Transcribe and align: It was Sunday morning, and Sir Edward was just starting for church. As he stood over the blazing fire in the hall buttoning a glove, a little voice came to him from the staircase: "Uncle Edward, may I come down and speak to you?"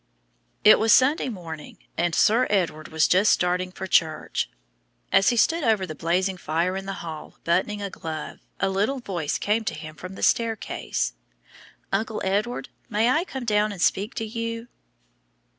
It 0.63 0.79
was 0.79 0.91
Sunday 0.91 1.29
morning, 1.29 1.77
and 1.95 2.15
Sir 2.15 2.47
Edward 2.49 2.87
was 2.87 3.07
just 3.07 3.31
starting 3.31 3.71
for 3.71 3.85
church. 3.85 4.49
As 5.11 5.29
he 5.29 5.37
stood 5.37 5.63
over 5.63 5.85
the 5.85 5.93
blazing 5.93 6.37
fire 6.37 6.75
in 6.75 6.87
the 6.87 6.91
hall 7.05 7.35
buttoning 7.43 7.83
a 7.83 7.91
glove, 7.91 8.39
a 8.59 8.67
little 8.67 8.99
voice 8.99 9.37
came 9.37 9.63
to 9.65 9.75
him 9.75 9.93
from 9.95 10.15
the 10.15 10.23
staircase: 10.23 11.13
"Uncle 11.93 12.19
Edward, 12.25 12.69
may 12.89 13.11
I 13.11 13.23
come 13.25 13.45
down 13.45 13.71
and 13.71 13.79
speak 13.79 14.15
to 14.15 14.25
you?" 14.25 14.69